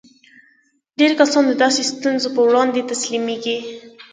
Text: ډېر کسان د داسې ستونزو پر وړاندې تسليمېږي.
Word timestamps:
ډېر 0.99 1.11
کسان 1.19 1.43
د 1.47 1.53
داسې 1.63 1.81
ستونزو 1.91 2.27
پر 2.35 2.43
وړاندې 2.47 2.87
تسليمېږي. 2.91 3.57